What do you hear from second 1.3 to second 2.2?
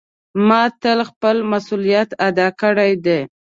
مسؤلیت